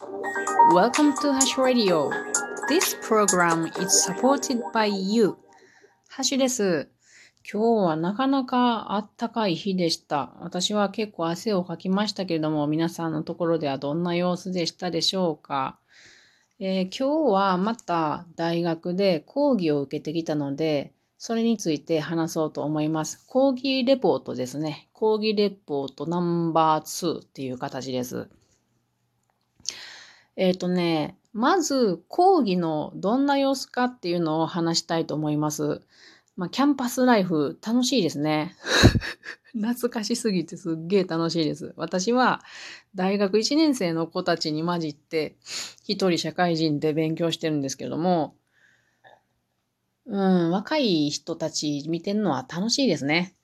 [0.00, 2.10] Welcome to Hash Radio.
[2.68, 5.36] This program is supported by you.
[6.08, 6.88] ハシです。
[7.52, 10.36] 今日はなかなかあったかい日でした。
[10.40, 15.80] 私は結構汗をかきましたけれども、皆さんのところではどんな様子でしたでしょうか。
[16.60, 23.26] えー、今日はまた大学で講義を受けてきたので、それについて話そうと思います。
[23.26, 24.88] 講義レポートですね。
[24.92, 28.28] 講義レポートナンバー2っていう形です。
[30.38, 35.82] えっ、ー、とね、まず講義のどんな様子かっていうのを話したいと思います。
[36.36, 38.54] まあ、キャンパスライフ楽しいですね。
[39.52, 41.74] 懐かしすぎてすっげえ楽しいです。
[41.76, 42.40] 私は
[42.94, 45.34] 大学1年生の子たちに混じって
[45.88, 48.36] 一人社会人で勉強してるんですけども、
[50.06, 53.34] うん、若い人たち見てるのは楽しいですね。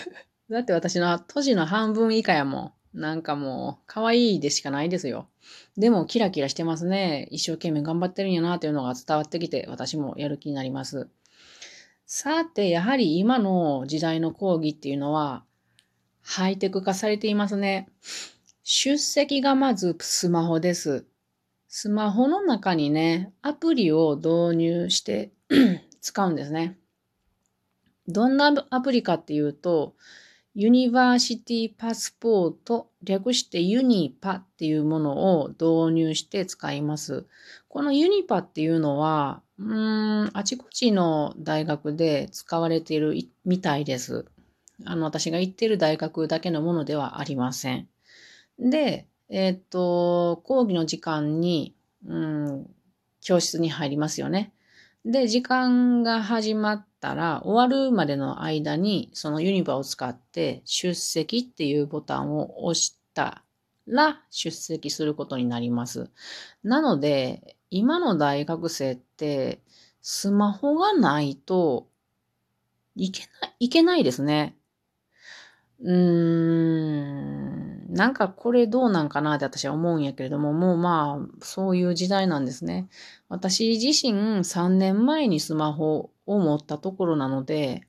[0.48, 2.72] だって私の年の半分以下やもん。
[2.98, 5.28] なんかもう、可愛いでしかないですよ。
[5.76, 7.28] でも、キラキラしてますね。
[7.30, 11.08] 一生懸命頑張ってるんやなっていうのが伝わってきて、私もやる気になります。
[12.06, 15.44] さて、やはり今の時代の講義っていうのは、
[16.22, 17.88] ハイテク化されていますね。
[18.62, 21.06] 出席がまずスマホです。
[21.68, 25.32] スマホの中にね、アプリを導入して
[26.00, 26.78] 使うんですね。
[28.08, 29.94] どんなアプリかっていうと、
[30.60, 37.26] ユニバーシティパスポート、略してユニパっていうものを導入して使います。
[37.68, 43.14] このユニパっていうのは、うーん、あちこちの大学で使われている
[43.44, 44.24] みたいです。
[44.84, 47.86] あの、私が行ってる大学だけのものではありません。
[48.58, 52.66] で、えっ、と、講義の時間に、うん、
[53.20, 54.52] 教室に入りますよね。
[55.04, 63.42] で、時間が始まったら、終わるまでの間に、そのユニバを使って出席っていうボタンを押した
[63.86, 66.10] ら、出席することになります。
[66.62, 69.62] なので、今の大学生って、
[70.02, 71.88] スマホがないと
[72.96, 74.56] いけない、いけないですね。
[75.80, 82.88] うーん、なんかこれどうなんかなって私は思うんやけれども、もうまあ、そういう時代なんですね。
[83.28, 87.88] 私自身3年前にスマホを持ったところなので、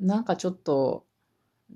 [0.00, 1.06] なんかちょっと、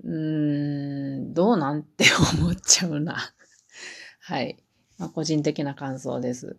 [0.03, 2.05] うーん、どうなんて
[2.39, 3.17] 思っちゃうな。
[4.21, 4.57] はい。
[4.97, 6.57] まあ、個人的な感想です。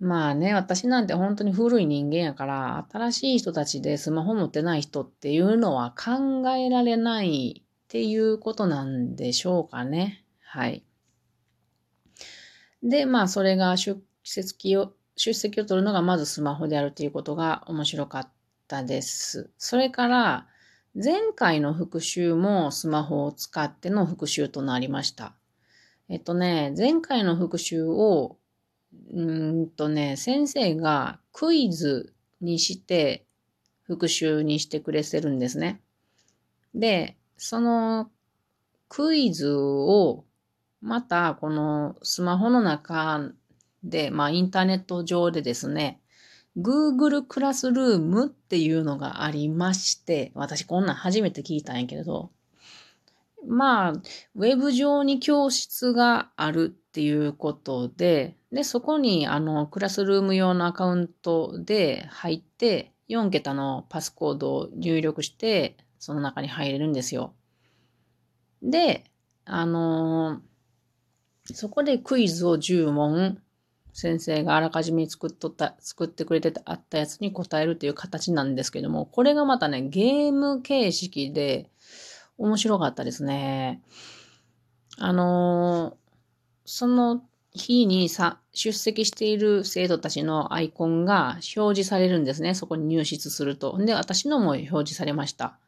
[0.00, 10.24] まあね、私なんて本当に古い人間やから、新しい人たちでスマホ持ってない人っていうのは考えられないっていうことなんでしょうかね。
[10.42, 10.84] はい。
[12.82, 18.28] で、まあ、それが出席を、出席を取るのがまずスマホであるということが面白かっ
[18.68, 19.50] たです。
[19.58, 20.46] それから、
[20.94, 25.34] 前回の復習もスマホを使っての復習となりました。
[26.08, 28.38] えっとね、前回の復習を
[29.12, 33.26] うんとね、先生がクイズにして
[33.82, 35.82] 復習にしてくれてるんですね。
[36.74, 38.10] で、その
[38.88, 40.24] クイズを
[40.80, 43.20] またこのスマホの中
[43.82, 46.00] で、まあインターネット上でですね、
[46.56, 52.30] Google クラスルームっていうのがありまして、私こんなん初めて聞いたんやけれど、
[53.46, 67.34] まあ、ウェブ上に教室があるっていうことで、で、そこに、あの、クラスルーム用のアカウントで入って、4桁のパスコードを入力して、その中に入れるんですよ。
[68.62, 69.04] で、
[69.44, 73.40] あのー、そこでクイズを10問、
[73.92, 81.70] 先生があらかじめ作っとった、作ってくれてあったやつに答えるという形なんですけども、これがまたね、ゲーム形式で
[82.38, 83.82] 面白かったですね。
[84.98, 85.94] あのー、
[86.64, 92.54] その日にさ出席している生徒たちのアイコンが表示されるんですね。
[92.54, 93.76] そこに入室すると。
[93.78, 95.58] で、私のも表示されました。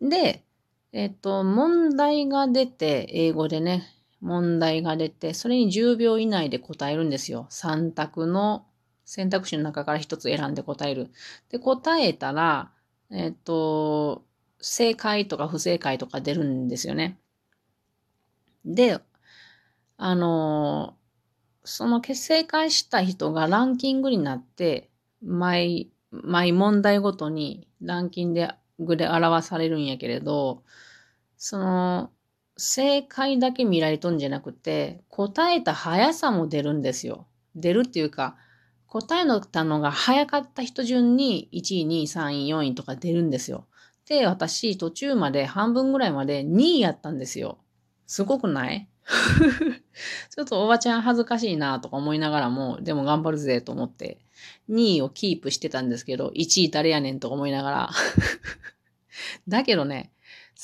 [0.00, 0.44] で、
[0.92, 3.82] えっと、問題が出て、英語でね、
[4.24, 7.46] 問題が出て、それに10秒以内で答えるんですよ。
[7.50, 8.66] 3択の
[9.04, 11.10] 選択肢の中から1つ選んで答える。
[11.50, 12.72] で、答えたら、
[13.10, 14.24] えっと、
[14.60, 17.18] 正解とか不正解とか出るんですよね。
[18.64, 18.98] で、
[19.98, 20.96] あの
[21.62, 24.90] その結成化した人がランキングになって、
[25.22, 28.34] 毎、毎問題ごとにランキン
[28.78, 30.62] グで表されるんやけれど、
[31.36, 32.10] その、
[32.56, 37.26] 正解だけ見られとんじゃなくて、答えた速さも出るんですよ。
[37.56, 38.36] 出るっていうか、
[38.86, 43.66] 答えのたのが早かった人順に1位、2位、3位、4位とか出るんですよ。
[44.06, 47.58] で、私途中まで半分ぐらいまで2位やったんですよ。
[48.06, 48.88] すごくない？
[50.30, 54.18] ちょっとおばちゃん恥ずかしいなとか思いながらも、でも頑張るぜと思って、
[54.70, 57.90] 2位をキープしてたんですけど、1位誰やねんとか思いながら。
[59.48, 60.12] だけどね、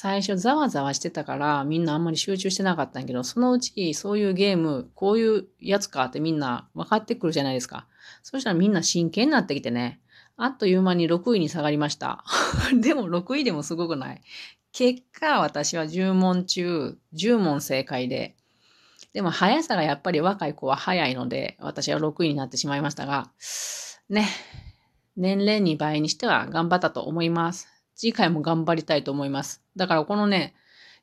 [0.02, 7.86] 最初ざわざわしてたからみんなあんまり集中してなかったんやけど、そのうちそういうゲーム、こういうやつかってみんな分かってくるじゃないですか。
[8.22, 10.00] そしたらみんな真剣になってきてね、
[10.38, 12.24] あっという間に6位に下がりました。
[12.80, 14.22] でも6位でもすごくない
[14.72, 18.36] 結果、私は10問中10問正解で、
[19.12, 23.30] でも速さがやっぱり若い子は速いので、私は6位になってしまいましたが、
[24.08, 24.26] ね、
[25.18, 27.79] 年齢2倍にしては頑張ったと思います。
[28.00, 29.62] 次回も頑張りたいと思います。
[29.76, 30.54] だからこのね、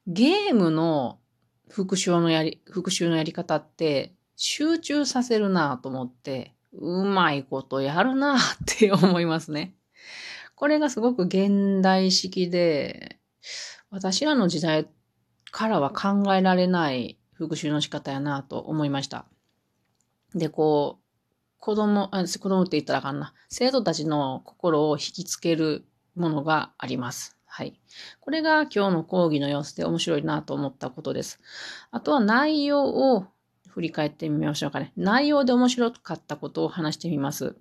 [0.08, 1.20] ゲームの
[1.70, 9.76] 復習のやり、復習のやり方って集中させるなと思って、うまいことやるなって思いますね。
[10.56, 13.20] これがすごく現代式で、
[13.92, 14.88] 私らの時代
[15.52, 19.28] からは考えられない復習の仕方やなと思いました。
[20.34, 21.04] で、こう、
[21.60, 23.36] 子供、あ子供って言ったらあかんな。
[23.50, 25.86] 生徒たちの心を引きつける
[26.18, 27.38] ものがあります。
[27.46, 27.80] はい。
[28.20, 31.40] これが今日の講義の様子で面白いなと思ったことです。
[31.92, 33.26] あとは内容を
[33.70, 34.92] 振り返ってみましょうかね。
[34.98, 37.56] 内容で面白かったことを話してみます。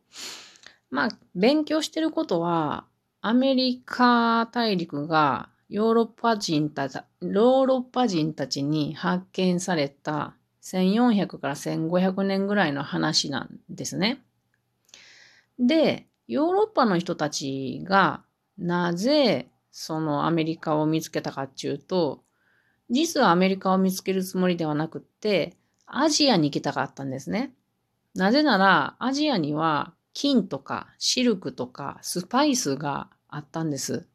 [0.91, 2.85] まあ、勉強してることは、
[3.21, 14.23] アメリカ大陸がヨーロッパ人たち、ヨーロッパ人たちに発見された1400から1500年ぐらいの話なんですね。
[15.59, 18.23] で、ヨーロッパの人たちが
[18.59, 22.23] なぜそのアメリカを見つけたかっていうと、
[22.91, 25.57] 実はアメリカを見つけるつもりではなくって、
[25.87, 27.53] アジアに行きたかったんですね。
[28.15, 34.09] なぜなら、アジアには金とかシルクとかスパイスがあったんです。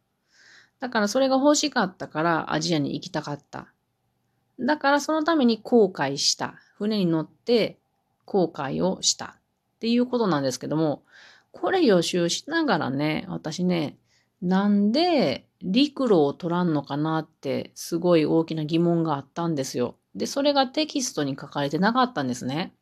[0.79, 3.67] だからそれが欲しかったからアジアに行きたかった。
[4.59, 6.55] だからそのために航海した。
[6.77, 7.77] 船に乗って
[8.25, 9.37] 航海をした。
[9.75, 11.03] っていうことなんですけども、
[11.51, 13.97] これ予習しながらね、私ね、
[14.41, 19.97] なんで陸路を取らんのかなってすごい大きな疑問があったんですよ。
[20.15, 22.73] で、それがテキストに書かれてなかったんですね。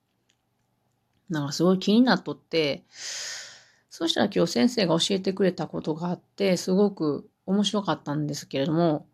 [1.30, 9.08] なんかすごい気になっとって、そしたら今日先生が教えてくれたことがあって、すごく面白かったんですけれども、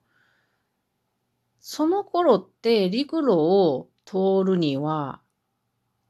[1.60, 5.20] その頃って陸路を通るには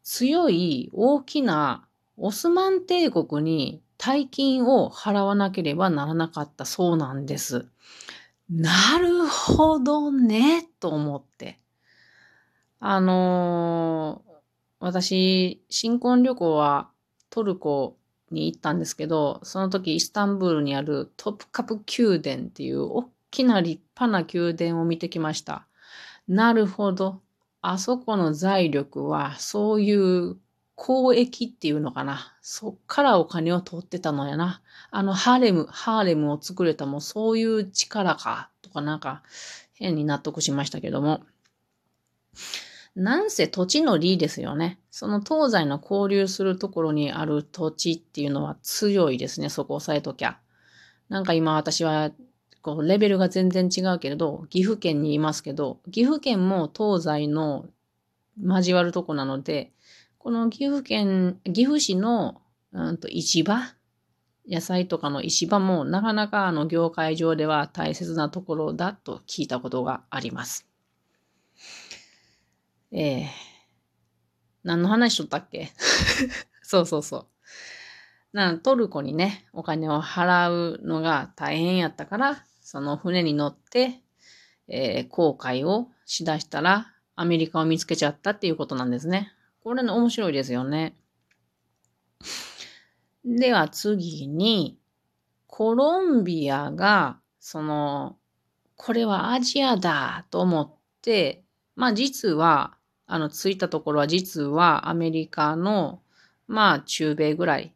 [0.03, 7.67] 強い大きなオスマン帝国に大金を払わなければならなかったそうなんです。
[8.49, 11.59] なるほどね、と思って。
[12.79, 14.31] あのー、
[14.79, 16.91] 私、新婚旅行は
[17.29, 17.97] トルコ
[18.31, 25.67] に行ったんですけど、その時イスタンブールにあるトップカプ宮殿っていう大きな立派な宮殿を見てきました。
[26.27, 27.21] なるほど。
[27.61, 30.37] あそこの財力はそういう
[30.77, 32.35] 交易っていうのかな。
[32.41, 34.61] そっからお金を取ってたのやな。
[34.91, 38.49] あのハーレム、ハーレムを作れたもそういう力か。
[38.61, 39.23] とかなんか
[39.73, 41.21] 変に納得しましたけども。
[42.95, 44.79] なんせ土地の利ですよね。
[44.89, 49.49] その東西の交流するところにある土地っていうのは強いですね。
[49.49, 50.39] そこ押さえときゃ。
[51.09, 52.11] なんか今私は、
[52.61, 57.65] こう、レベルが全然違うけれど、岐阜県にいますけど、岐阜県も東西の
[58.41, 59.71] 交わるとこなので、
[60.25, 62.41] この岐阜県、岐阜市の、
[62.71, 63.59] うんと市場？
[64.49, 70.67] 野菜とかの市場もなかなかあの業界上では大切なところだと聞いたことがあります。
[72.91, 73.27] えー、
[74.63, 75.69] 何の話しとったっけ？
[76.63, 77.17] そうそうそ
[78.33, 78.35] う。
[78.35, 84.01] なトルコにね、お金を払うのが大変やったから、その船に乗って、
[84.67, 89.31] えー、航海をしだしたら、アメリカを見つけちゃったっていうことなんですね。
[89.65, 90.95] これね、面白いですよね。
[93.25, 94.77] では次に、
[95.47, 98.15] コロンビアが、その、
[98.75, 101.43] これはアジアだと思って、
[101.75, 106.03] まあ実は、あの、着いたところは実はアメリカの、
[106.47, 107.73] まあ中米ぐらい、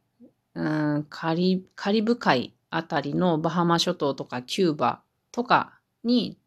[0.53, 0.63] う
[0.99, 6.37] ん、カリカリブ海あたりのバハマ諸島とかキューバとかに、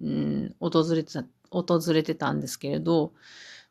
[0.00, 3.12] うん、訪れてた、訪れてたんですけれど、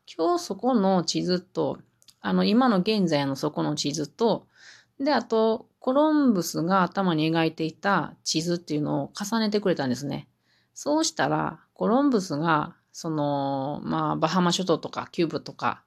[0.06, 1.78] 今日そこの地図と、
[2.20, 4.46] あの、今の現在のそこの地図と、
[4.98, 10.28] で、あと、コロンブスが頭に描いていた地図っていうのを重ねてくれたんですね。
[10.72, 15.82] そうしたら、コロンブスがその、まあ、バハマ諸島とかキューブとか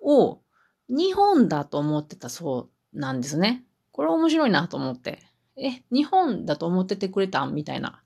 [0.00, 0.40] を
[0.88, 3.64] 日本だと思ってたそうなんですね。
[3.90, 5.18] これ面白いなと思って。
[5.56, 7.54] え、日本だと思っててくれたん？
[7.54, 8.02] みたいな。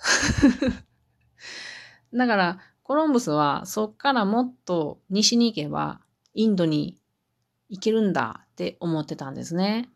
[2.14, 6.00] だから、コロンブスはそっからもっと西に行けば
[6.34, 6.98] インドに
[7.68, 9.88] 行けるんだって思ってたんですね。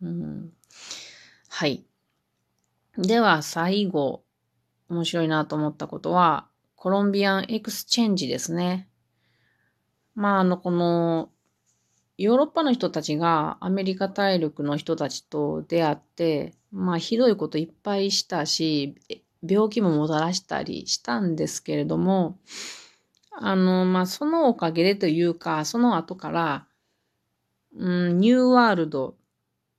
[0.00, 0.52] うん、
[1.48, 1.84] はい。
[2.96, 4.22] では最後、
[4.88, 8.88] 面白いなと思ったことは、コロンビアンエクスチェンジですね。
[10.14, 11.30] まあ、あの、この、
[12.16, 18.94] ヨーロッパの人たちがアメリカ大陸の人たちと出会って、まあ、ひどいこといっぱいしたし、
[19.42, 22.38] 病気ももたらしたりしたんですけれども、
[23.32, 26.66] あの、まあ、そのおかげでというか、その後から、
[27.76, 29.16] うん、ニューワールド、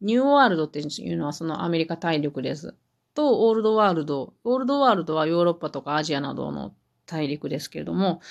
[0.02, 2.76] ニューワールドっていうのはそのアメリカ大陸です。
[3.16, 4.34] と、オールドワールド。
[4.44, 6.76] オールドワールドはヨーロッパとかアジアなどの
[7.08, 8.22] 大陸ですけれども、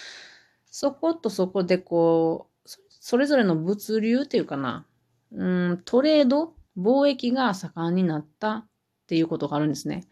[0.67, 4.87] そことそこでこう、それぞれの物流っていうかな、
[5.33, 8.67] うん、トレード、貿易が盛んになったっ
[9.09, 10.05] ていうことがあるんですね。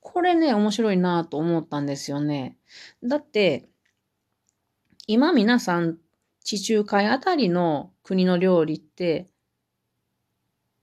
[0.00, 2.56] これね、面白いなと思ったんですよね。
[3.02, 3.68] だって、
[5.06, 5.98] 今皆さん、
[6.42, 9.26] 地中海あたりの国の料理って、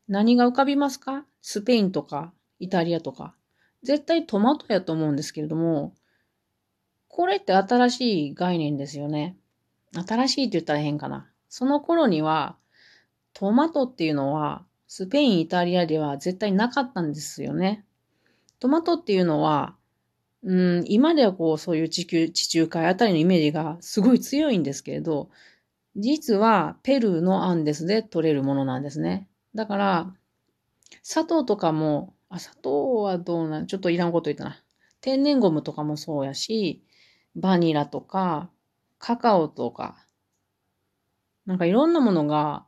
[0.08, 1.26] 何が浮かびますか？
[1.42, 3.36] スペインとか、イタリアとか。
[3.84, 5.94] 絶対トマトやと思うんですけれども、
[7.08, 9.36] これって新しい概念ですよね。
[9.94, 11.28] 新しいって言ったら変かな。
[11.50, 12.58] その頃には、
[13.34, 17.86] トマトっていうのは、スペイン、イタリアでは絶対なかったんですよね。
[18.60, 19.76] トマトっていうのは、
[20.44, 25.30] うん、今ではこう、そういう地球、地中海あたりのイメージがすごい強いんですけれど、
[25.96, 29.28] 実はペルーのアンデスで取れるものなんですね。
[29.56, 30.14] だから、
[31.04, 34.64] 砂糖とかも、あ、砂糖はどうなん、ちょっといらんこと言ったな。
[35.02, 36.84] 天然ゴムとかもそうやし、
[37.36, 38.50] バニラとか、
[39.00, 40.08] カカオとか、
[41.46, 42.66] なんかいろんなものが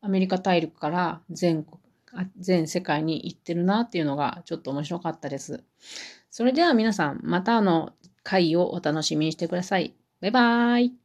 [0.00, 1.80] アメリカ大陸から全国、
[2.38, 5.64] 全世界に行ってるなっていうのがちょっと面白かったです。
[6.30, 7.92] それでは皆さん、またの
[8.22, 9.94] 回をお楽しみにしてください。
[10.20, 11.03] バイバーイ。